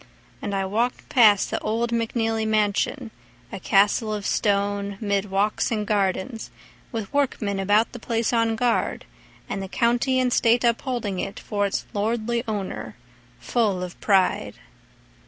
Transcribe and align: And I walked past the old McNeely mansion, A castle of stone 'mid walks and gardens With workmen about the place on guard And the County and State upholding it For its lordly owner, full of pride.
And 0.41 0.55
I 0.55 0.65
walked 0.65 1.09
past 1.09 1.51
the 1.51 1.59
old 1.59 1.91
McNeely 1.91 2.47
mansion, 2.47 3.11
A 3.51 3.59
castle 3.59 4.11
of 4.15 4.25
stone 4.25 4.97
'mid 4.99 5.29
walks 5.29 5.69
and 5.69 5.85
gardens 5.85 6.49
With 6.91 7.13
workmen 7.13 7.59
about 7.59 7.91
the 7.91 7.99
place 7.99 8.33
on 8.33 8.55
guard 8.55 9.05
And 9.47 9.61
the 9.61 9.67
County 9.67 10.17
and 10.19 10.33
State 10.33 10.63
upholding 10.63 11.19
it 11.19 11.39
For 11.39 11.67
its 11.67 11.85
lordly 11.93 12.43
owner, 12.47 12.95
full 13.39 13.83
of 13.83 14.01
pride. 14.01 14.55